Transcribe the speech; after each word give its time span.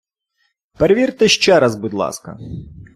Перевірте 0.77 1.27
ще 1.27 1.59
раз, 1.59 1.75
будь 1.75 1.93
ласка! 1.93 2.37